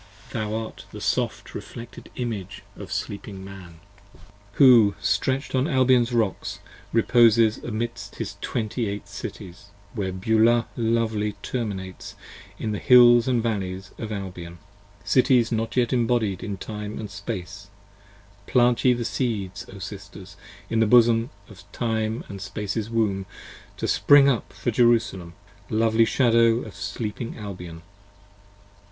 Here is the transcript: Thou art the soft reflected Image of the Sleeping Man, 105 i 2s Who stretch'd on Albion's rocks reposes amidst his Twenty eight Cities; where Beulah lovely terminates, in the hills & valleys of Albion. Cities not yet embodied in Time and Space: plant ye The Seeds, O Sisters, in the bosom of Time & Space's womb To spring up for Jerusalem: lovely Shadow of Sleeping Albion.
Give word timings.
Thou 0.31 0.55
art 0.55 0.85
the 0.91 0.99
soft 0.99 1.53
reflected 1.53 2.09
Image 2.15 2.63
of 2.75 2.87
the 2.87 2.91
Sleeping 2.93 3.45
Man, 3.45 3.81
105 4.13 4.21
i 4.23 4.25
2s 4.25 4.29
Who 4.55 4.95
stretch'd 4.99 5.53
on 5.55 5.67
Albion's 5.67 6.11
rocks 6.11 6.57
reposes 6.91 7.59
amidst 7.59 8.15
his 8.15 8.35
Twenty 8.41 8.89
eight 8.89 9.07
Cities; 9.07 9.65
where 9.93 10.11
Beulah 10.11 10.65
lovely 10.75 11.33
terminates, 11.43 12.15
in 12.57 12.71
the 12.71 12.79
hills 12.79 13.27
& 13.27 13.27
valleys 13.27 13.91
of 13.99 14.11
Albion. 14.11 14.57
Cities 15.03 15.51
not 15.51 15.77
yet 15.77 15.93
embodied 15.93 16.41
in 16.43 16.57
Time 16.57 16.97
and 16.97 17.11
Space: 17.11 17.67
plant 18.47 18.83
ye 18.83 18.93
The 18.93 19.05
Seeds, 19.05 19.67
O 19.71 19.77
Sisters, 19.77 20.35
in 20.67 20.79
the 20.79 20.87
bosom 20.87 21.29
of 21.47 21.63
Time 21.73 22.23
& 22.39 22.39
Space's 22.39 22.89
womb 22.89 23.27
To 23.77 23.87
spring 23.87 24.27
up 24.27 24.51
for 24.51 24.71
Jerusalem: 24.71 25.35
lovely 25.69 26.05
Shadow 26.05 26.61
of 26.61 26.73
Sleeping 26.73 27.37
Albion. 27.37 27.83